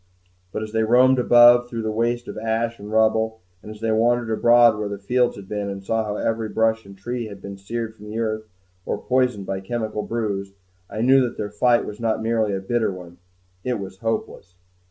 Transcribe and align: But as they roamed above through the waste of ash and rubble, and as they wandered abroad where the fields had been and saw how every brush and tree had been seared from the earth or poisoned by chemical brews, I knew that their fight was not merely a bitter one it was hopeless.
But 0.51 0.63
as 0.63 0.71
they 0.71 0.81
roamed 0.81 1.19
above 1.19 1.69
through 1.69 1.83
the 1.83 1.91
waste 1.91 2.27
of 2.27 2.35
ash 2.35 2.79
and 2.79 2.91
rubble, 2.91 3.39
and 3.61 3.69
as 3.69 3.81
they 3.81 3.91
wandered 3.91 4.31
abroad 4.33 4.75
where 4.79 4.89
the 4.89 4.97
fields 4.97 5.35
had 5.35 5.47
been 5.47 5.69
and 5.69 5.83
saw 5.83 6.03
how 6.05 6.15
every 6.15 6.49
brush 6.49 6.87
and 6.87 6.97
tree 6.97 7.27
had 7.27 7.39
been 7.39 7.55
seared 7.55 7.93
from 7.93 8.07
the 8.09 8.17
earth 8.17 8.47
or 8.83 8.97
poisoned 8.97 9.45
by 9.45 9.59
chemical 9.59 10.01
brews, 10.01 10.53
I 10.89 11.01
knew 11.01 11.21
that 11.21 11.37
their 11.37 11.51
fight 11.51 11.85
was 11.85 11.99
not 11.99 12.19
merely 12.23 12.55
a 12.55 12.59
bitter 12.61 12.91
one 12.91 13.19
it 13.63 13.77
was 13.79 13.99
hopeless. 13.99 14.55